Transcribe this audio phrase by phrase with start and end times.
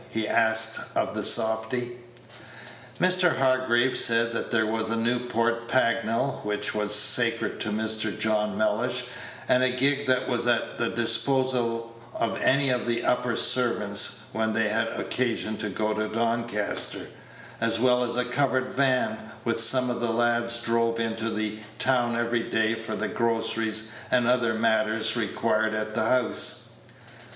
[0.09, 1.91] he asked of the softy.
[2.99, 3.37] Mr.
[3.37, 8.17] Hargraves said that there was a Newport Pagnell, which was sacred to Mr.
[8.17, 9.03] John Mellish,
[9.47, 14.53] and a gig that was at the disposal of any of the upper servants when
[14.53, 17.05] they had occasion to go into Doncaster,
[17.61, 22.15] as well as a covered van, which some of the lads drove into the town
[22.17, 26.71] every day for the groceries and other matters required at the house.